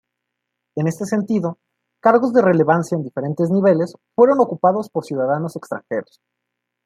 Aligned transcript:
En 0.73 0.87
este 0.87 1.05
sentido, 1.05 1.59
cargos 1.99 2.33
de 2.33 2.41
relevancia 2.41 2.95
en 2.95 3.03
diferentes 3.03 3.51
niveles 3.51 3.93
fueron 4.15 4.39
ocupados 4.39 4.89
por 4.89 5.05
ciudadanos 5.05 5.55
extranjeros. 5.55 6.19